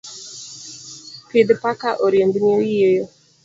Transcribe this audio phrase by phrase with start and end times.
[1.31, 3.05] Pidh paka oriembni oyieyo.